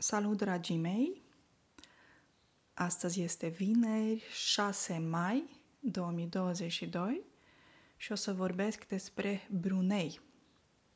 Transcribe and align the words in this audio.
Salut, 0.00 0.36
dragii 0.36 0.76
mei! 0.76 1.22
Astăzi 2.74 3.22
este 3.22 3.46
vineri, 3.46 4.24
6 4.32 4.98
mai 4.98 5.44
2022 5.80 7.20
și 7.96 8.12
o 8.12 8.14
să 8.14 8.32
vorbesc 8.32 8.86
despre 8.86 9.48
Brunei. 9.50 10.20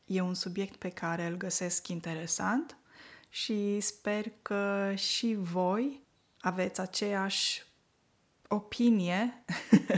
E 0.05 0.21
un 0.21 0.35
subiect 0.35 0.77
pe 0.77 0.89
care 0.89 1.27
îl 1.27 1.37
găsesc 1.37 1.89
interesant 1.89 2.77
și 3.29 3.81
sper 3.81 4.33
că 4.43 4.93
și 4.95 5.35
voi 5.39 6.03
aveți 6.41 6.81
aceeași 6.81 7.63
opinie 8.49 9.45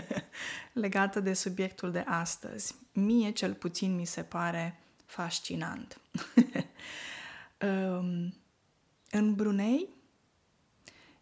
legată 0.73 1.21
de 1.21 1.33
subiectul 1.33 1.91
de 1.91 2.05
astăzi. 2.07 2.75
Mie, 2.93 3.31
cel 3.31 3.55
puțin, 3.55 3.95
mi 3.95 4.05
se 4.05 4.23
pare 4.23 4.81
fascinant. 5.07 6.01
um, 7.61 8.35
în 9.17 9.35
Brunei 9.35 9.89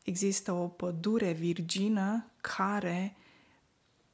există 0.03 0.53
o 0.53 0.69
pădure 0.69 1.33
virgină 1.33 2.31
care 2.41 3.17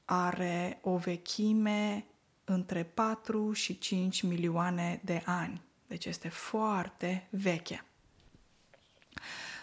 are 0.04 0.78
o 0.82 0.96
vechime 0.96 2.04
între 2.45 2.84
4 2.84 3.52
și 3.52 3.78
5 3.78 4.23
milioane 4.23 5.01
de 5.04 5.23
ani. 5.24 5.62
Deci 5.87 6.04
este 6.04 6.28
foarte 6.28 7.28
veche. 7.30 7.84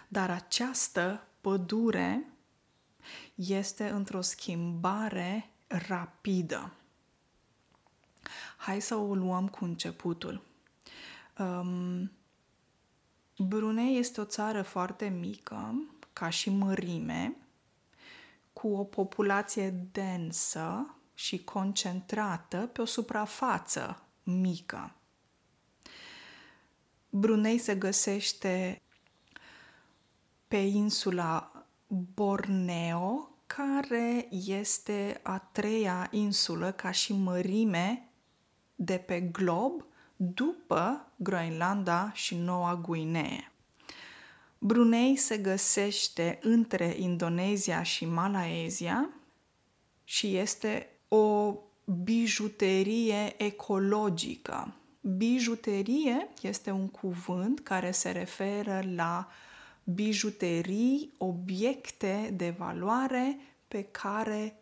Dar 0.08 0.30
această 0.30 1.27
pădure 1.41 2.26
este 3.36 3.90
într-o 3.90 4.22
schimbare 4.22 5.50
rapidă. 5.68 6.74
Hai 8.58 8.82
să 8.82 8.96
o 8.96 9.16
luăm 9.16 9.48
cu 9.48 9.63
începutul. 9.63 10.41
Um, 11.38 12.12
Brunei 13.38 13.98
este 13.98 14.22
o 14.22 14.26
țară 14.26 14.62
foarte 14.62 15.08
mică, 15.08 15.88
ca 16.14 16.30
și 16.30 16.50
mărime, 16.50 17.36
cu 18.54 18.68
o 18.68 18.84
populație 18.84 19.70
densă 19.92 20.96
și 21.14 21.44
concentrată 21.44 22.58
pe 22.74 22.82
o 22.82 22.86
suprafață 22.86 24.02
mică. 24.24 24.96
Brunei 27.10 27.58
se 27.58 27.76
găsește 27.76 28.82
pe 30.48 30.58
insula 30.58 31.66
Borneo, 31.88 33.30
care 33.48 34.27
este 34.32 35.20
a 35.24 35.38
treia 35.38 36.08
insulă 36.12 36.72
ca 36.72 36.92
și 36.92 37.14
mărime 37.14 38.10
de 38.76 38.98
pe 38.98 39.22
glob 39.22 39.86
după 40.16 41.12
Groenlanda 41.16 42.12
și 42.13 42.35
Noua 42.35 42.76
Guinee. 42.76 43.52
Brunei 44.58 45.16
se 45.16 45.38
găsește 45.38 46.40
între 46.41 46.96
Indonezia 46.99 47.84
și 47.84 48.05
Malaezia 48.05 49.10
și 50.04 50.36
este 50.36 50.90
o 51.08 51.55
bijuterie 52.04 53.43
ecologică. 53.43 54.74
Bijuterie 55.02 56.30
este 56.41 56.71
un 56.71 56.88
cuvânt 56.88 57.60
care 57.60 57.91
se 57.91 58.12
referă 58.12 58.84
la 58.96 59.27
bijuterii, 59.84 61.13
obiecte 61.18 62.34
de 62.34 62.55
valoare 62.58 63.40
pe 63.68 63.84
care 63.84 64.59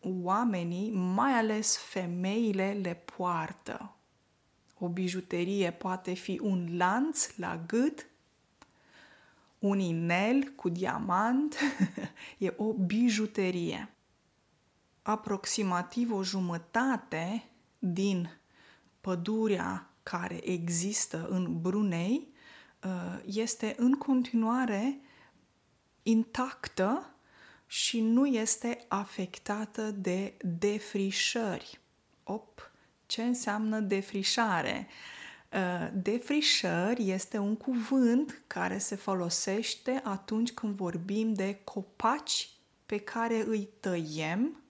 oamenii, 0.00 0.90
mai 0.90 1.32
ales 1.32 1.76
femeile, 1.76 2.78
le 2.82 3.02
poartă. 3.16 3.96
O 4.84 4.88
bijuterie 4.88 5.70
poate 5.70 6.12
fi 6.12 6.38
un 6.42 6.76
lanț 6.76 7.36
la 7.36 7.64
gât, 7.66 8.06
un 9.58 9.78
inel 9.78 10.52
cu 10.56 10.68
diamant, 10.68 11.58
e 12.38 12.54
o 12.56 12.72
bijuterie. 12.72 13.88
Aproximativ 15.02 16.12
o 16.12 16.22
jumătate 16.22 17.44
din 17.78 18.30
pădurea 19.00 19.90
care 20.02 20.50
există 20.50 21.26
în 21.28 21.60
Brunei 21.60 22.28
uh, 22.84 23.20
este 23.26 23.74
în 23.78 23.92
continuare 23.92 25.00
intactă 26.02 27.14
și 27.66 28.00
nu 28.00 28.26
este 28.26 28.84
afectată 28.88 29.90
de 29.90 30.34
defrișări. 30.58 31.80
Op, 32.24 32.71
ce 33.12 33.22
înseamnă 33.22 33.80
defrișare? 33.80 34.86
Uh, 35.52 35.88
defrișări 35.92 37.10
este 37.10 37.38
un 37.38 37.56
cuvânt 37.56 38.42
care 38.46 38.78
se 38.78 38.94
folosește 38.96 40.00
atunci 40.04 40.52
când 40.52 40.74
vorbim 40.74 41.34
de 41.34 41.60
copaci 41.64 42.50
pe 42.86 42.98
care 42.98 43.44
îi 43.46 43.68
tăiem 43.80 44.60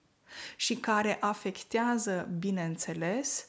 și 0.56 0.74
care 0.76 1.16
afectează, 1.20 2.28
bineînțeles, 2.38 3.46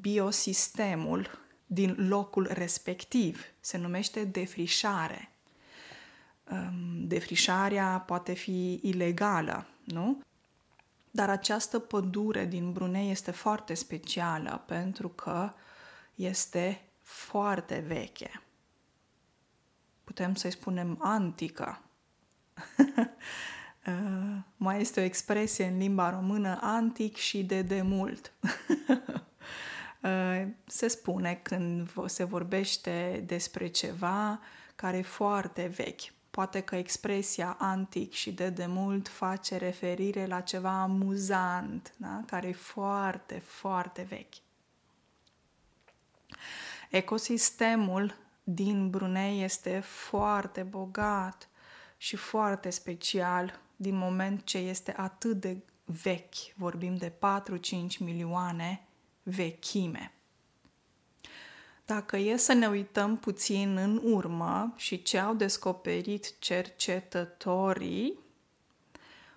biosistemul 0.00 1.38
din 1.66 2.08
locul 2.08 2.48
respectiv. 2.52 3.44
Se 3.60 3.78
numește 3.78 4.24
defrișare. 4.24 5.30
Um, 6.50 7.06
defrișarea 7.06 8.04
poate 8.06 8.32
fi 8.32 8.80
ilegală, 8.82 9.66
nu? 9.84 10.20
Dar 11.16 11.30
această 11.30 11.78
pădure 11.78 12.44
din 12.44 12.72
Brunei 12.72 13.10
este 13.10 13.30
foarte 13.30 13.74
specială 13.74 14.62
pentru 14.66 15.08
că 15.08 15.52
este 16.14 16.88
foarte 17.00 17.84
veche. 17.86 18.42
Putem 20.04 20.34
să-i 20.34 20.50
spunem 20.50 20.98
antică. 21.02 21.80
Uh, 23.86 24.36
mai 24.56 24.80
este 24.80 25.00
o 25.00 25.02
expresie 25.02 25.64
în 25.66 25.78
limba 25.78 26.10
română 26.10 26.58
antic 26.60 27.16
și 27.16 27.44
de 27.44 27.62
demult. 27.62 28.32
Uh, 30.02 30.46
se 30.66 30.88
spune 30.88 31.34
când 31.42 31.90
se 32.06 32.24
vorbește 32.24 33.22
despre 33.26 33.66
ceva 33.66 34.40
care 34.74 34.96
e 34.96 35.02
foarte 35.02 35.66
vechi. 35.66 36.12
Poate 36.36 36.60
că 36.60 36.76
expresia 36.76 37.56
antic 37.58 38.12
și 38.12 38.32
de 38.32 38.50
demult 38.50 39.08
face 39.08 39.56
referire 39.56 40.26
la 40.26 40.40
ceva 40.40 40.82
amuzant, 40.82 41.94
da? 41.96 42.22
care 42.26 42.48
e 42.48 42.52
foarte, 42.52 43.38
foarte 43.38 44.02
vechi. 44.02 44.34
Ecosistemul 46.90 48.14
din 48.44 48.90
Brunei 48.90 49.42
este 49.42 49.80
foarte 49.80 50.62
bogat 50.62 51.48
și 51.96 52.16
foarte 52.16 52.70
special 52.70 53.60
din 53.76 53.94
moment 53.94 54.44
ce 54.44 54.58
este 54.58 54.94
atât 54.96 55.40
de 55.40 55.56
vechi, 55.84 56.54
vorbim 56.56 56.96
de 56.96 57.12
4-5 57.12 57.98
milioane 57.98 58.86
vechime. 59.22 60.15
Dacă 61.86 62.16
e 62.16 62.36
să 62.36 62.52
ne 62.52 62.66
uităm 62.66 63.16
puțin 63.16 63.76
în 63.76 64.00
urmă 64.04 64.72
și 64.76 65.02
ce 65.02 65.18
au 65.18 65.34
descoperit 65.34 66.38
cercetătorii, 66.38 68.18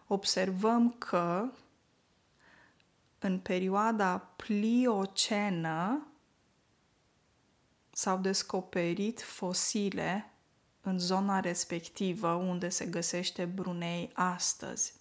observăm 0.07 0.91
că 0.91 1.51
în 3.19 3.39
perioada 3.39 4.17
pliocenă 4.17 6.07
s-au 7.91 8.17
descoperit 8.17 9.21
fosile 9.21 10.29
în 10.81 10.99
zona 10.99 11.39
respectivă 11.39 12.33
unde 12.33 12.69
se 12.69 12.85
găsește 12.85 13.45
Brunei 13.45 14.09
astăzi. 14.13 14.93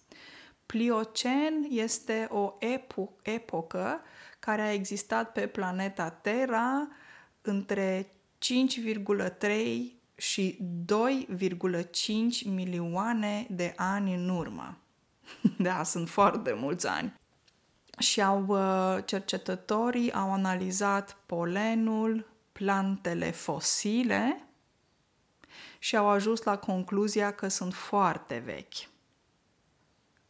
Pliocen 0.65 1.67
este 1.69 2.27
o 2.31 2.53
epo- 2.57 3.21
epocă 3.21 4.01
care 4.39 4.61
a 4.61 4.73
existat 4.73 5.31
pe 5.31 5.47
planeta 5.47 6.09
Terra 6.09 6.87
între 7.49 8.11
5,3 8.37 9.51
și 10.15 10.57
2,5 10.85 12.45
milioane 12.45 13.47
de 13.49 13.73
ani 13.75 14.13
în 14.13 14.29
urmă. 14.29 14.77
Da, 15.57 15.83
sunt 15.83 16.09
foarte 16.09 16.53
mulți 16.53 16.87
ani. 16.87 17.13
Și 17.99 18.21
au 18.21 18.45
uh, 18.47 19.03
cercetătorii 19.05 20.13
au 20.13 20.33
analizat 20.33 21.17
polenul, 21.25 22.31
plantele 22.51 23.31
fosile 23.31 24.43
și 25.79 25.95
au 25.95 26.07
ajuns 26.07 26.43
la 26.43 26.57
concluzia 26.57 27.31
că 27.31 27.47
sunt 27.47 27.73
foarte 27.73 28.41
vechi. 28.45 28.89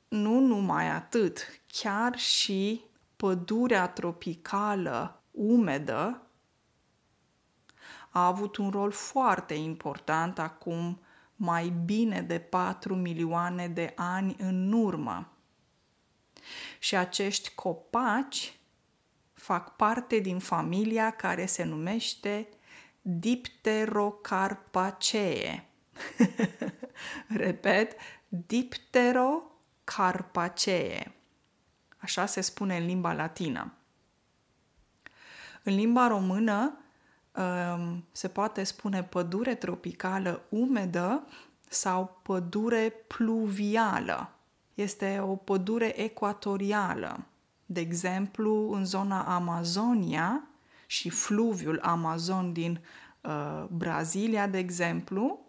Nu 0.08 0.40
numai 0.40 0.90
atât, 0.90 1.62
chiar 1.68 2.18
și 2.18 2.82
pădurea 3.16 3.88
tropicală 3.88 5.24
umedă 5.32 6.29
a 8.10 8.26
avut 8.26 8.56
un 8.56 8.70
rol 8.70 8.92
foarte 8.92 9.54
important 9.54 10.40
acum 10.40 11.00
mai 11.36 11.74
bine 11.86 12.22
de 12.22 12.40
4 12.40 12.96
milioane 12.96 13.68
de 13.68 13.94
ani 13.96 14.36
în 14.40 14.72
urmă. 14.72 15.32
Și 16.80 16.96
acești 16.96 17.52
copaci 17.56 18.60
fac 19.34 19.76
parte 19.76 20.18
din 20.18 20.40
familia 20.40 21.12
care 21.12 21.46
se 21.46 21.64
numește 21.64 22.48
dipterocarpacee. 23.02 25.68
Repet, 27.28 27.96
dipterocarpacee. 28.28 31.14
Așa 31.98 32.26
se 32.26 32.42
spune 32.42 32.78
în 32.78 32.86
limba 32.86 33.14
latină. 33.14 33.74
În 35.64 35.76
limba 35.76 36.08
română 36.08 36.64
um, 36.64 36.80
se 38.12 38.28
poate 38.28 38.64
spune 38.64 39.04
pădure 39.04 39.56
tropicală 39.56 40.42
umedă 40.50 41.24
sau 41.70 42.20
pădure 42.22 42.94
pluvială. 43.08 44.30
Este 44.74 45.20
o 45.20 45.36
pădure 45.36 46.00
ecuatorială. 46.02 47.24
De 47.66 47.80
exemplu, 47.80 48.72
în 48.72 48.86
zona 48.86 49.36
Amazonia 49.36 50.44
și 50.86 51.10
fluviul 51.10 51.80
Amazon 51.82 52.54
din 52.54 52.82
uh, 53.22 53.66
Brazilia, 53.70 54.48
de 54.48 54.58
exemplu. 54.58 55.40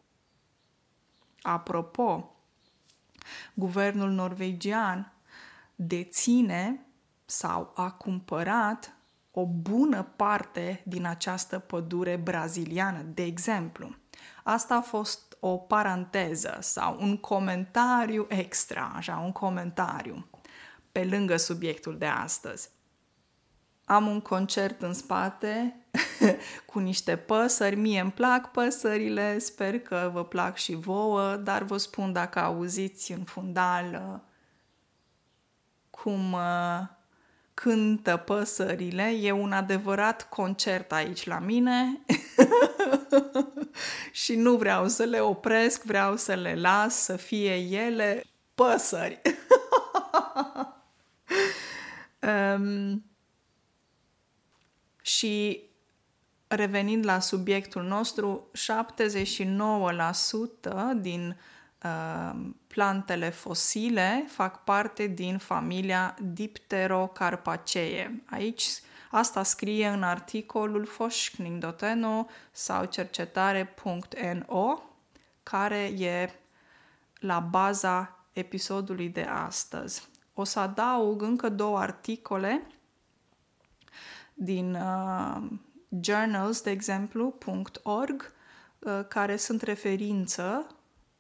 Apropo, 1.43 2.35
guvernul 3.55 4.11
norvegian 4.11 5.13
deține 5.75 6.87
sau 7.25 7.73
a 7.75 7.91
cumpărat 7.91 8.95
o 9.31 9.47
bună 9.47 10.03
parte 10.17 10.83
din 10.85 11.07
această 11.07 11.59
pădure 11.59 12.17
braziliană, 12.17 13.03
de 13.15 13.23
exemplu. 13.23 13.95
Asta 14.45 14.75
a 14.75 14.81
fost 14.81 15.37
o 15.41 15.57
paranteză 15.57 16.57
sau 16.61 16.97
un 17.01 17.17
comentariu 17.17 18.27
extra, 18.29 18.93
așa, 18.95 19.19
un 19.19 19.33
comentariu 19.33 20.27
pe 20.93 21.05
lângă 21.05 21.37
subiectul 21.37 21.99
de 21.99 22.07
astăzi. 22.07 22.71
Am 23.85 24.07
un 24.07 24.21
concert 24.21 24.83
în 24.83 24.95
spate 24.95 25.77
cu 26.71 26.79
niște 26.79 27.17
păsări, 27.17 27.77
mie 27.77 28.01
îmi 28.01 28.13
plac 28.13 28.51
păsările, 28.51 29.39
sper 29.39 29.81
că 29.81 30.11
vă 30.13 30.25
plac 30.25 30.57
și 30.57 30.75
vouă, 30.75 31.37
dar 31.37 31.63
vă 31.63 31.77
spun 31.77 32.13
dacă 32.13 32.39
auziți 32.39 33.13
în 33.13 33.25
fundal 33.25 34.13
uh, 34.15 34.21
cum 35.91 36.33
uh, 36.33 36.99
cântă 37.61 38.17
păsările, 38.17 39.03
e 39.03 39.33
un 39.33 39.53
adevărat 39.53 40.29
concert 40.29 40.93
aici 40.93 41.27
la 41.27 41.39
mine 41.39 42.01
și 44.23 44.35
nu 44.35 44.57
vreau 44.57 44.89
să 44.89 45.05
le 45.05 45.21
opresc, 45.21 45.83
vreau 45.83 46.17
să 46.17 46.35
le 46.35 46.55
las 46.55 46.95
să 46.95 47.17
fie 47.17 47.55
ele 47.55 48.25
păsări. 48.55 49.21
um, 52.57 53.05
și 55.03 55.65
revenind 56.47 57.05
la 57.05 57.19
subiectul 57.19 57.83
nostru, 57.83 58.51
79% 58.53 58.55
din 60.97 61.29
uh, 61.29 61.35
plantele 62.67 63.31
fosile 63.31 64.25
fac 64.29 64.65
parte 64.65 65.07
din 65.07 65.39
familia 65.39 66.17
Dipterocarpacee. 66.23 68.23
Aici 68.31 68.65
asta 69.11 69.43
scrie 69.43 69.89
în 69.89 70.03
articolul 70.03 70.87
forskning.no 70.87 72.25
sau 72.51 72.85
cercetare.no 72.85 74.79
care 75.43 75.83
e 75.83 76.31
la 77.15 77.39
baza 77.39 78.25
episodului 78.33 79.09
de 79.09 79.23
astăzi. 79.23 80.09
O 80.35 80.45
să 80.45 80.59
adaug 80.59 81.23
încă 81.23 81.49
două 81.49 81.79
articole 81.79 82.67
din 84.35 84.75
uh, 84.75 85.43
journals, 86.01 86.61
de 86.61 86.71
exemplu, 86.71 87.35
.org, 87.83 88.33
uh, 88.79 89.01
care 89.09 89.37
sunt 89.37 89.63
referință 89.63 90.75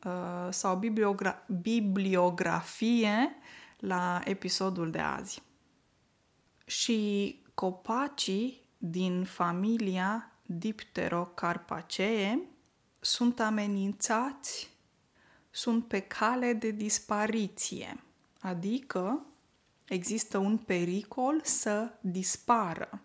uh, 0.04 0.48
sau 0.50 0.76
bibliogra- 0.76 1.46
bibliografie 1.60 3.36
la 3.78 4.20
episodul 4.24 4.90
de 4.90 4.98
azi. 4.98 5.42
Și 6.64 7.38
copacii 7.54 8.62
din 8.78 9.24
familia 9.24 10.32
Dipterocarpacee 10.42 12.40
sunt 13.00 13.40
amenințați, 13.40 14.70
sunt 15.50 15.86
pe 15.86 16.00
cale 16.00 16.52
de 16.52 16.70
dispariție, 16.70 18.04
adică 18.40 19.26
există 19.88 20.38
un 20.38 20.56
pericol 20.56 21.40
să 21.44 21.92
dispară 22.00 23.02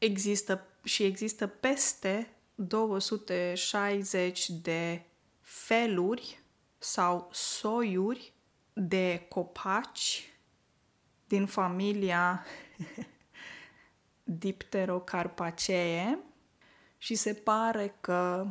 există 0.00 0.66
și 0.84 1.02
există 1.02 1.46
peste 1.46 2.34
260 2.54 4.48
de 4.48 5.02
feluri 5.50 6.42
sau 6.78 7.28
soiuri 7.32 8.32
de 8.72 9.26
copaci 9.28 10.32
din 11.26 11.46
familia 11.46 12.44
Dipterocarpacee 14.24 16.18
și 16.98 17.14
se 17.14 17.34
pare 17.34 17.96
că 18.00 18.46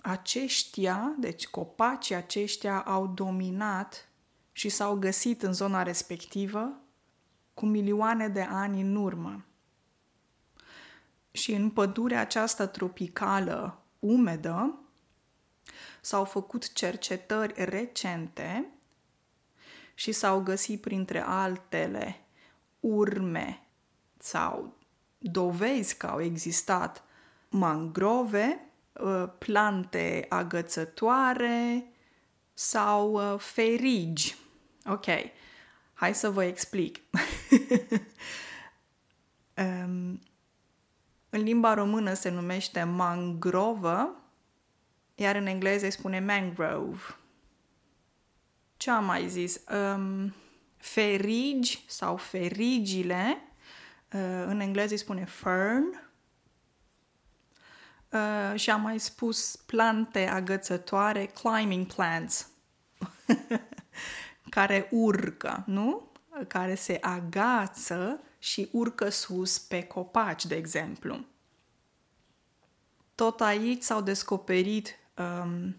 aceștia, 0.00 1.14
deci 1.18 1.46
copacii 1.46 2.14
aceștia 2.14 2.80
au 2.80 3.06
dominat 3.06 4.08
și 4.52 4.68
s-au 4.68 4.94
găsit 4.94 5.42
în 5.42 5.52
zona 5.52 5.82
respectivă 5.82 6.80
cu 7.54 7.66
milioane 7.66 8.28
de 8.28 8.42
ani 8.42 8.80
în 8.80 8.96
urmă. 8.96 9.44
Și 11.30 11.52
în 11.52 11.70
pădurea 11.70 12.20
aceasta 12.20 12.66
tropicală 12.66 13.82
umedă 13.98 14.82
s-au 16.08 16.24
făcut 16.24 16.72
cercetări 16.72 17.64
recente 17.64 18.68
și 19.94 20.12
s-au 20.12 20.40
găsit 20.40 20.80
printre 20.80 21.20
altele 21.20 22.20
urme 22.80 23.66
sau 24.18 24.76
dovezi 25.18 25.96
că 25.96 26.06
au 26.06 26.20
existat 26.20 27.04
mangrove, 27.48 28.68
uh, 28.92 29.24
plante 29.38 30.26
agățătoare 30.28 31.86
sau 32.54 33.32
uh, 33.32 33.40
ferigi. 33.40 34.36
Ok, 34.84 35.06
hai 35.94 36.14
să 36.14 36.30
vă 36.30 36.44
explic. 36.44 36.98
um, 39.56 40.20
În 41.30 41.40
limba 41.42 41.74
română 41.74 42.12
se 42.12 42.28
numește 42.28 42.82
mangrovă, 42.82 44.22
iar 45.20 45.34
în 45.36 45.46
engleză 45.46 45.84
îi 45.84 45.90
spune 45.90 46.20
mangrove. 46.20 47.16
Ce 48.76 48.90
am 48.90 49.04
mai 49.04 49.28
zis? 49.28 49.60
Um, 49.70 50.34
ferigi 50.76 51.84
sau 51.86 52.16
ferigile, 52.16 53.42
uh, 54.12 54.44
în 54.46 54.60
engleză 54.60 54.92
îi 54.92 54.98
spune 54.98 55.24
fern. 55.24 56.00
Uh, 58.08 58.60
și 58.60 58.70
am 58.70 58.80
mai 58.80 58.98
spus 58.98 59.56
plante 59.66 60.26
agățătoare, 60.26 61.26
climbing 61.26 61.86
plants, 61.86 62.48
care 64.56 64.88
urcă, 64.90 65.62
nu? 65.66 66.12
Care 66.48 66.74
se 66.74 66.98
agață 67.00 68.20
și 68.38 68.68
urcă 68.72 69.08
sus 69.08 69.58
pe 69.58 69.82
copaci, 69.82 70.46
de 70.46 70.54
exemplu. 70.54 71.24
Tot 73.14 73.40
aici 73.40 73.82
s-au 73.82 74.00
descoperit 74.00 74.98
um, 75.18 75.76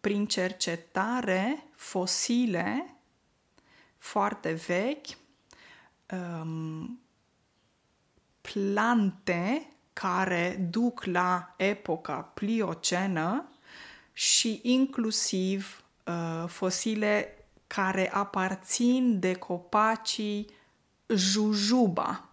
prin 0.00 0.26
cercetare 0.26 1.64
fosile 1.74 2.96
foarte 3.98 4.52
vechi, 4.52 5.06
um, 6.10 7.00
plante 8.40 9.66
care 9.92 10.66
duc 10.70 11.04
la 11.04 11.54
epoca 11.56 12.14
pliocenă 12.14 13.48
și 14.12 14.60
inclusiv 14.62 15.84
uh, 16.06 16.48
fosile 16.48 17.36
care 17.66 18.12
aparțin 18.12 19.18
de 19.18 19.34
copacii 19.34 20.50
jujuba. 21.08 22.28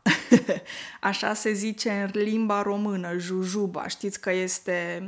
Așa 1.01 1.33
se 1.33 1.51
zice 1.51 1.91
în 1.91 2.21
limba 2.21 2.61
română, 2.61 3.17
jujuba. 3.17 3.87
Știți 3.87 4.21
că 4.21 4.31
este 4.31 5.03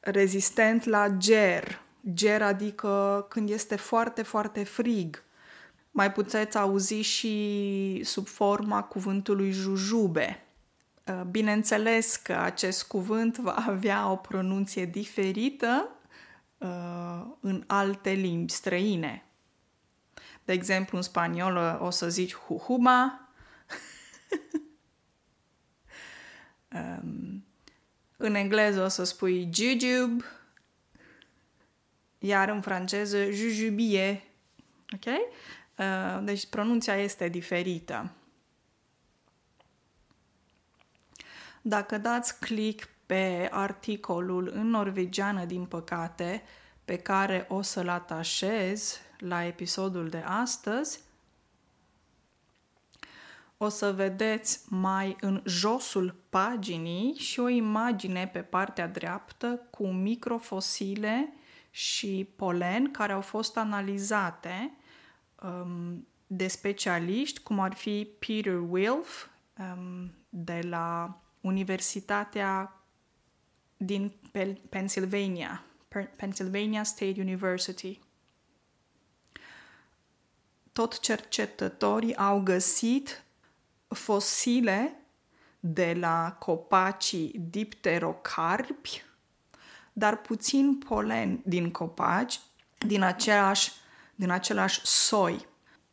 rezistent 0.00 0.84
la 0.84 1.08
ger. 1.18 1.80
Ger 2.14 2.42
adică 2.42 3.26
când 3.28 3.50
este 3.50 3.76
foarte, 3.76 4.22
foarte 4.22 4.64
frig. 4.64 5.22
Mai 5.90 6.12
puteți 6.12 6.58
auzi 6.58 7.00
și 7.00 8.00
sub 8.04 8.26
forma 8.26 8.82
cuvântului 8.82 9.50
jujube. 9.50 10.44
Uh, 11.06 11.22
bineînțeles 11.30 12.16
că 12.16 12.32
acest 12.32 12.86
cuvânt 12.86 13.38
va 13.38 13.54
avea 13.68 14.10
o 14.10 14.16
pronunție 14.16 14.84
diferită 14.84 15.88
uh, 16.58 17.26
în 17.40 17.64
alte 17.66 18.10
limbi 18.10 18.52
străine, 18.52 19.24
de 20.44 20.52
exemplu, 20.52 20.96
în 20.96 21.02
spaniolă 21.02 21.78
o 21.82 21.90
să 21.90 22.08
zici 22.08 22.36
jujuba. 22.48 23.28
um, 27.02 27.44
În 28.22 28.34
engleză 28.34 28.82
o 28.82 28.88
să 28.88 29.04
spui 29.04 29.48
jujube, 29.52 30.24
iar 32.18 32.48
în 32.48 32.60
franceză 32.60 33.30
jujubie. 33.30 34.22
Ok? 34.94 35.04
Uh, 35.06 36.24
deci 36.24 36.46
pronunția 36.46 36.96
este 36.96 37.28
diferită. 37.28 38.10
Dacă 41.62 41.98
dați 41.98 42.38
click 42.38 42.88
pe 43.06 43.48
articolul 43.50 44.50
în 44.54 44.66
norvegiană, 44.68 45.44
din 45.44 45.64
păcate, 45.64 46.42
pe 46.84 46.96
care 46.96 47.46
o 47.48 47.62
să-l 47.62 47.88
atașez 47.88 49.00
la 49.18 49.44
episodul 49.44 50.08
de 50.08 50.22
astăzi, 50.26 51.00
o 53.62 53.68
să 53.68 53.92
vedeți 53.92 54.60
mai 54.68 55.16
în 55.20 55.42
josul 55.46 56.14
paginii 56.28 57.14
și 57.14 57.40
o 57.40 57.48
imagine 57.48 58.28
pe 58.28 58.42
partea 58.42 58.88
dreaptă 58.88 59.66
cu 59.70 59.86
microfosile 59.86 61.32
și 61.70 62.32
polen 62.36 62.90
care 62.90 63.12
au 63.12 63.20
fost 63.20 63.56
analizate 63.56 64.76
um, 65.42 66.06
de 66.26 66.48
specialiști, 66.48 67.40
cum 67.40 67.58
ar 67.60 67.74
fi 67.74 68.08
Peter 68.18 68.58
Wilf 68.68 69.26
um, 69.58 70.14
de 70.28 70.60
la 70.68 71.20
Universitatea 71.40 72.82
din 73.76 74.12
Pennsylvania, 74.68 75.64
Pennsylvania 76.16 76.82
State 76.82 77.20
University. 77.20 77.98
Tot 80.72 81.00
cercetătorii 81.00 82.16
au 82.16 82.40
găsit 82.40 83.24
fosile 83.94 84.94
de 85.60 85.96
la 86.00 86.36
copacii 86.38 87.40
dipterocarpi, 87.50 89.02
dar 89.92 90.20
puțin 90.20 90.78
polen 90.78 91.40
din 91.44 91.70
copaci 91.70 92.40
din 92.78 93.02
același, 93.02 93.72
din 94.14 94.30
același 94.30 94.80
soi. 94.86 95.46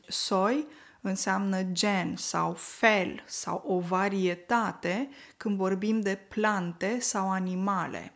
Soi 0.08 0.68
înseamnă 1.02 1.64
gen 1.64 2.16
sau 2.16 2.54
fel 2.54 3.24
sau 3.26 3.64
o 3.66 3.80
varietate 3.80 5.10
când 5.38 5.58
vorbim 5.58 6.00
de 6.00 6.16
plante 6.16 7.00
sau 7.00 7.32
animale. 7.32 8.12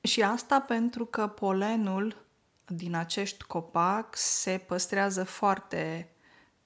Și 0.00 0.22
asta 0.22 0.60
pentru 0.60 1.04
că 1.04 1.26
polenul 1.26 2.26
din 2.66 2.94
acești 2.94 3.44
copac 3.44 4.16
se 4.16 4.64
păstrează 4.66 5.24
foarte 5.24 6.10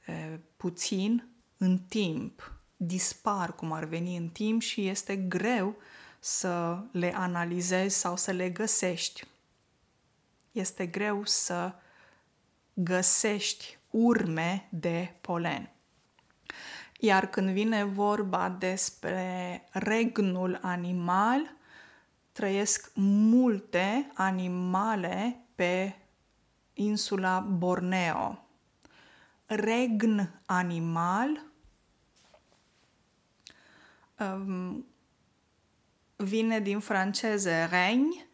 e, 0.07 0.41
puțin 0.57 1.32
în 1.63 1.79
timp, 1.79 2.53
dispar 2.77 3.55
cum 3.55 3.73
ar 3.73 3.85
veni 3.85 4.17
în 4.17 4.29
timp 4.29 4.61
și 4.61 4.89
este 4.89 5.17
greu 5.17 5.77
să 6.19 6.83
le 6.93 7.15
analizezi 7.17 7.97
sau 7.97 8.17
să 8.17 8.31
le 8.31 8.51
găsești. 8.51 9.25
Este 10.53 10.87
greu 10.87 11.25
să 11.25 11.75
găsești 12.75 13.79
urme 13.91 14.69
de 14.71 15.15
polen. 15.21 15.71
Iar 16.99 17.27
când 17.27 17.51
vine 17.51 17.85
vorba 17.85 18.49
despre 18.49 19.69
regnul 19.71 20.59
animal, 20.63 21.57
trăiesc 22.33 22.91
multe 22.95 24.11
animale 24.15 25.45
pe 25.55 25.97
insula 26.73 27.41
Borneo. 27.41 28.47
Regn 29.47 30.41
animal 30.47 31.51
um, 34.23 34.87
vine 36.17 36.61
din 36.61 36.79
franceză 36.79 37.51
regn, 37.71 38.27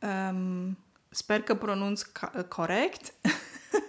um, 0.00 0.78
sper 1.08 1.42
că 1.42 1.54
pronunț 1.54 2.02
corect, 2.48 3.14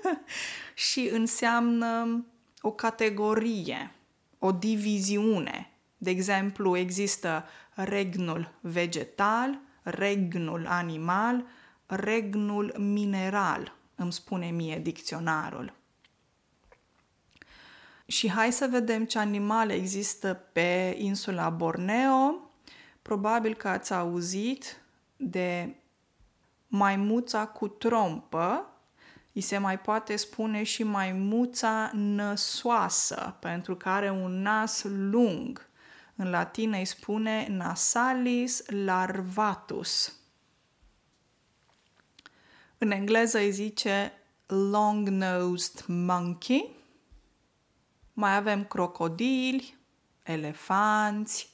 și 0.89 1.09
înseamnă 1.11 2.25
o 2.61 2.71
categorie, 2.71 3.95
o 4.39 4.51
diviziune. 4.51 5.73
De 5.97 6.09
exemplu, 6.09 6.77
există 6.77 7.45
regnul 7.73 8.57
vegetal, 8.61 9.59
regnul 9.81 10.67
animal, 10.67 11.45
regnul 11.85 12.75
mineral, 12.77 13.75
îmi 13.95 14.13
spune 14.13 14.49
mie 14.49 14.79
dicționarul. 14.79 15.78
Și 18.09 18.29
hai 18.29 18.51
să 18.51 18.67
vedem 18.67 19.05
ce 19.05 19.19
animale 19.19 19.73
există 19.73 20.33
pe 20.33 20.95
insula 20.97 21.49
Borneo. 21.49 22.51
Probabil 23.01 23.55
că 23.55 23.67
ați 23.67 23.93
auzit 23.93 24.81
de 25.17 25.75
maimuța 26.67 27.47
cu 27.47 27.67
trompă, 27.67 28.69
îi 29.33 29.41
se 29.41 29.57
mai 29.57 29.79
poate 29.79 30.15
spune 30.15 30.63
și 30.63 30.83
maimuța 30.83 31.91
năsoasă, 31.93 33.37
pentru 33.39 33.75
că 33.75 33.89
are 33.89 34.09
un 34.09 34.41
nas 34.41 34.83
lung. 34.83 35.69
În 36.15 36.29
latină 36.29 36.77
îi 36.77 36.85
spune 36.85 37.47
nasalis 37.49 38.63
larvatus. 38.67 40.13
În 42.77 42.91
engleză 42.91 43.37
îi 43.37 43.51
zice 43.51 44.13
long-nosed 44.47 45.83
monkey. 45.87 46.78
Mai 48.19 48.35
avem 48.35 48.65
crocodili, 48.65 49.77
elefanți, 50.23 51.49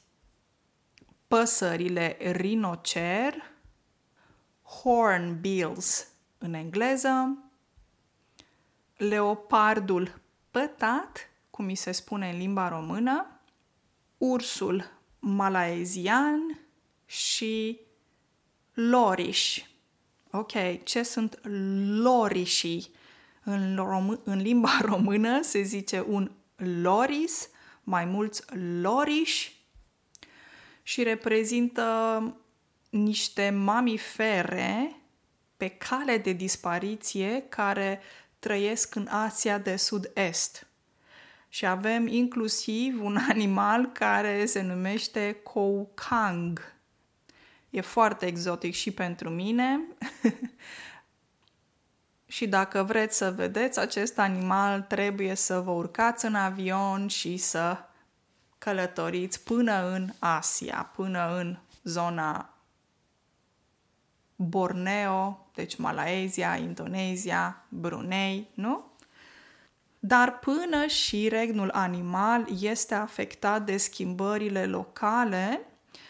păsările 1.27 2.17
rinocer, 2.31 3.33
hornbills 4.63 6.07
în 6.37 6.53
engleză, 6.53 7.37
leopardul 8.97 10.21
pătat, 10.51 11.29
cum 11.49 11.65
mi 11.65 11.75
se 11.75 11.91
spune 11.91 12.29
în 12.29 12.37
limba 12.37 12.67
română, 12.67 13.39
ursul 14.17 14.91
malaezian 15.19 16.59
și 17.05 17.79
loriș. 18.73 19.63
Ok, 20.31 20.83
ce 20.83 21.03
sunt 21.03 21.39
lorișii? 22.01 22.89
În, 23.43 23.75
rom- 23.75 24.23
în 24.23 24.37
limba 24.37 24.79
română 24.91 25.41
se 25.41 25.61
zice 25.61 26.05
un 26.07 26.31
loris, 26.55 27.49
mai 27.83 28.05
mulți 28.05 28.43
loriși 28.81 29.55
și 30.83 31.03
reprezintă 31.03 32.19
niște 32.89 33.49
mamifere 33.49 34.95
pe 35.57 35.67
cale 35.67 36.17
de 36.17 36.31
dispariție 36.31 37.45
care 37.49 38.01
trăiesc 38.39 38.95
în 38.95 39.07
Asia 39.07 39.57
de 39.57 39.75
Sud-Est. 39.75 40.67
Și 41.49 41.65
avem 41.65 42.07
inclusiv 42.07 43.03
un 43.03 43.17
animal 43.29 43.91
care 43.91 44.45
se 44.45 44.61
numește 44.61 45.39
Koukang. 45.43 46.73
E 47.69 47.81
foarte 47.81 48.25
exotic 48.25 48.73
și 48.73 48.91
pentru 48.91 49.29
mine. 49.29 49.79
și 52.27 52.47
dacă 52.47 52.83
vreți 52.83 53.17
să 53.17 53.31
vedeți 53.31 53.79
acest 53.79 54.19
animal, 54.19 54.81
trebuie 54.81 55.35
să 55.35 55.59
vă 55.59 55.71
urcați 55.71 56.25
în 56.25 56.35
avion 56.35 57.07
și 57.07 57.37
să 57.37 57.77
călătoriți 58.57 59.43
până 59.43 59.91
în 59.93 60.09
Asia, 60.19 60.91
până 60.95 61.37
în 61.37 61.57
zona 61.83 62.49
Borneo, 64.35 65.47
deci 65.53 65.75
Malaezia, 65.75 66.55
Indonezia, 66.55 67.65
Brunei, 67.69 68.49
nu? 68.53 68.91
Dar 69.99 70.39
până 70.39 70.85
și 70.85 71.27
regnul 71.27 71.69
animal 71.73 72.45
este 72.59 72.95
afectat 72.95 73.65
de 73.65 73.77
schimbările 73.77 74.65
locale, 74.65 75.61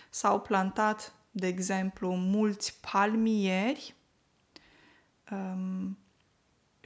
s-au 0.10 0.39
plantat, 0.39 1.13
de 1.31 1.48
exemplu, 1.48 2.15
mulți 2.15 2.79
palmieri, 2.91 3.95
um, 5.31 5.98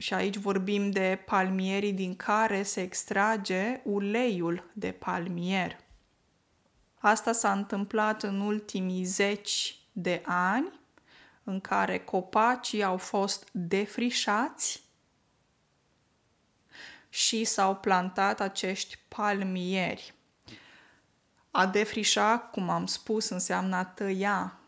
și 0.00 0.14
aici 0.14 0.36
vorbim 0.36 0.90
de 0.90 1.22
palmierii 1.26 1.92
din 1.92 2.16
care 2.16 2.62
se 2.62 2.80
extrage 2.80 3.80
uleiul 3.84 4.70
de 4.72 4.92
palmier. 4.92 5.76
Asta 6.98 7.32
s-a 7.32 7.52
întâmplat 7.52 8.22
în 8.22 8.40
ultimii 8.40 9.04
zeci 9.04 9.78
de 9.92 10.22
ani 10.24 10.80
în 11.44 11.60
care 11.60 11.98
copacii 11.98 12.82
au 12.82 12.96
fost 12.96 13.48
defrișați 13.52 14.82
și 17.08 17.44
s-au 17.44 17.76
plantat 17.76 18.40
acești 18.40 18.98
palmieri. 19.08 20.14
A 21.50 21.66
defrișa, 21.66 22.38
cum 22.38 22.68
am 22.68 22.86
spus, 22.86 23.28
înseamnă 23.28 23.76
a 23.76 23.84
tăia 23.84 24.58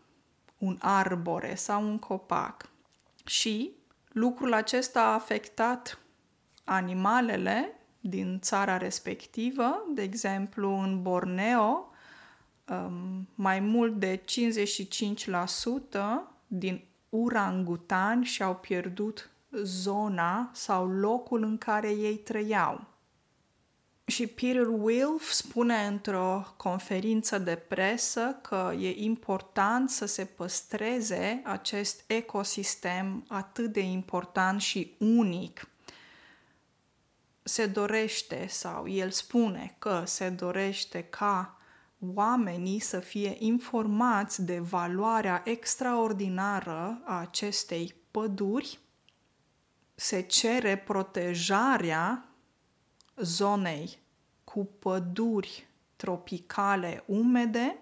un 0.58 0.78
arbore 0.80 1.54
sau 1.54 1.82
un 1.82 1.98
copac. 1.98 2.70
Și 3.24 3.80
lucrul 4.12 4.52
acesta 4.52 5.00
a 5.00 5.12
afectat 5.12 5.98
animalele 6.64 7.76
din 8.00 8.38
țara 8.40 8.76
respectivă, 8.76 9.84
de 9.94 10.02
exemplu 10.02 10.80
în 10.80 11.02
Borneo, 11.02 11.90
um, 12.68 13.28
mai 13.34 13.60
mult 13.60 13.98
de 13.98 14.16
55% 14.16 14.22
din 16.46 16.84
urangutani 17.08 18.24
și-au 18.24 18.54
pierdut 18.54 19.30
zona 19.62 20.50
sau 20.52 20.88
locul 20.88 21.42
în 21.42 21.58
care 21.58 21.90
ei 21.90 22.16
trăiau. 22.16 22.91
Și 24.04 24.26
Peter 24.26 24.66
Wilf 24.66 25.30
spune 25.30 25.86
într-o 25.86 26.54
conferință 26.56 27.38
de 27.38 27.56
presă 27.56 28.38
că 28.42 28.72
e 28.78 28.94
important 29.04 29.90
să 29.90 30.06
se 30.06 30.24
păstreze 30.24 31.42
acest 31.44 32.04
ecosistem 32.06 33.24
atât 33.28 33.72
de 33.72 33.80
important 33.80 34.60
și 34.60 34.94
unic. 34.98 35.68
Se 37.42 37.66
dorește, 37.66 38.46
sau 38.48 38.88
el 38.88 39.10
spune 39.10 39.74
că 39.78 40.02
se 40.06 40.28
dorește 40.28 41.02
ca 41.02 41.56
oamenii 42.14 42.80
să 42.80 43.00
fie 43.00 43.36
informați 43.38 44.44
de 44.44 44.58
valoarea 44.58 45.42
extraordinară 45.44 47.02
a 47.04 47.20
acestei 47.20 47.94
păduri, 48.10 48.78
se 49.94 50.20
cere 50.20 50.76
protejarea 50.76 52.31
zonei 53.16 53.98
cu 54.44 54.64
păduri 54.78 55.66
tropicale 55.96 57.04
umede 57.06 57.78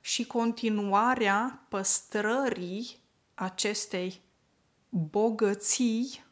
și 0.00 0.26
continuarea 0.26 1.62
păstrării 1.68 2.96
acestei 3.34 4.20
bogății 4.88 6.24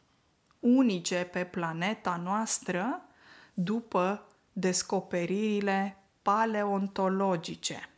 unice 0.60 1.28
pe 1.32 1.44
planeta 1.44 2.16
noastră 2.16 3.02
după 3.54 4.26
descoperirile 4.52 5.96
paleontologice. 6.22 7.88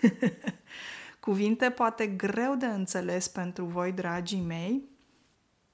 Cuvinte 1.20 1.70
poate 1.70 2.06
greu 2.06 2.54
de 2.54 2.66
înțeles 2.66 3.28
pentru 3.28 3.64
voi, 3.64 3.92
dragii 3.92 4.40
mei. 4.40 4.88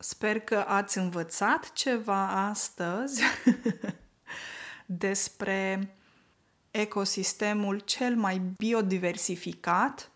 Sper 0.02 0.40
că 0.40 0.64
ați 0.68 0.98
învățat 0.98 1.72
ceva 1.72 2.28
astăzi 2.28 3.22
despre 4.86 5.94
ecosistemul 6.70 7.78
cel 7.78 8.16
mai 8.16 8.38
biodiversificat 8.38 10.10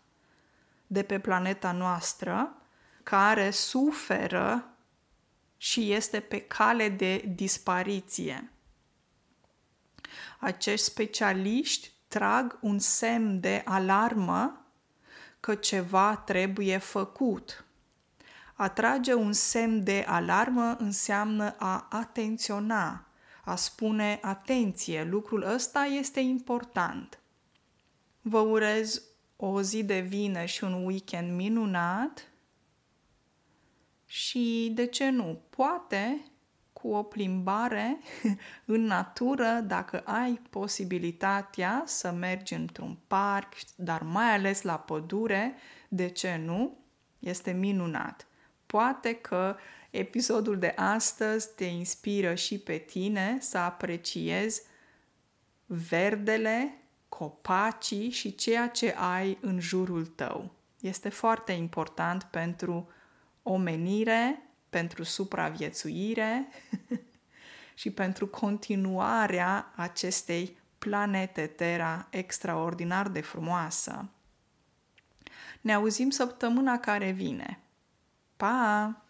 de 0.87 1.03
pe 1.03 1.19
planeta 1.19 1.71
noastră, 1.71 2.55
care 3.03 3.51
suferă 3.51 4.69
și 5.57 5.91
este 5.91 6.19
pe 6.19 6.41
cale 6.41 6.89
de 6.89 7.17
dispariție. 7.17 8.51
Acești 10.39 10.85
specialiști 10.85 11.91
trag 12.07 12.57
un 12.61 12.79
semn 12.79 13.39
de 13.39 13.61
alarmă 13.65 14.65
că 15.39 15.55
ceva 15.55 16.17
trebuie 16.17 16.77
făcut. 16.77 17.64
A 18.57 18.69
trage 18.69 19.13
un 19.13 19.33
semn 19.33 19.83
de 19.83 20.03
alarmă 20.07 20.75
înseamnă 20.79 21.55
a 21.57 21.87
atenționa, 21.89 23.07
a 23.43 23.55
spune 23.55 24.19
atenție, 24.21 25.03
lucrul 25.03 25.43
ăsta 25.53 25.83
este 25.83 26.19
important. 26.19 27.19
Vă 28.21 28.39
urez 28.39 29.01
o 29.35 29.61
zi 29.61 29.83
de 29.83 29.99
vină 29.99 30.45
și 30.45 30.63
un 30.63 30.85
weekend 30.85 31.35
minunat 31.35 32.27
și, 34.05 34.71
de 34.73 34.85
ce 34.85 35.09
nu, 35.09 35.41
poate 35.49 36.25
cu 36.73 36.87
o 36.87 37.03
plimbare 37.03 37.99
în 38.65 38.81
natură 38.81 39.63
dacă 39.67 39.99
ai 39.99 40.41
posibilitatea 40.49 41.83
să 41.85 42.11
mergi 42.11 42.53
într-un 42.53 42.97
parc, 43.07 43.53
dar 43.75 44.01
mai 44.01 44.33
ales 44.33 44.61
la 44.61 44.79
pădure, 44.79 45.55
de 45.87 46.09
ce 46.09 46.41
nu? 46.45 46.77
Este 47.19 47.51
minunat. 47.51 48.27
Poate 48.65 49.13
că 49.13 49.55
episodul 49.89 50.59
de 50.59 50.73
astăzi 50.75 51.55
te 51.55 51.65
inspiră 51.65 52.35
și 52.35 52.59
pe 52.59 52.77
tine 52.77 53.37
să 53.39 53.57
apreciezi 53.57 54.61
verdele, 55.65 56.77
copacii 57.09 58.09
și 58.09 58.35
ceea 58.35 58.67
ce 58.67 58.95
ai 58.97 59.37
în 59.41 59.59
jurul 59.59 60.05
tău. 60.05 60.51
Este 60.79 61.09
foarte 61.09 61.51
important 61.51 62.23
pentru 62.23 62.89
omenire, 63.43 64.49
pentru 64.69 65.03
supraviețuire 65.03 66.47
și 67.73 67.91
pentru 67.91 68.27
continuarea 68.27 69.73
acestei 69.75 70.57
planete 70.77 71.47
Terra 71.47 72.07
extraordinar 72.09 73.07
de 73.07 73.21
frumoasă. 73.21 74.09
Ne 75.61 75.73
auzim 75.73 76.09
săptămâna 76.09 76.79
care 76.79 77.11
vine. 77.11 77.59
Pa! 78.37 79.04